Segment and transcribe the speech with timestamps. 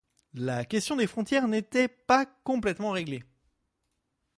[0.39, 3.23] La question des frontières n'était pas complètement réglée.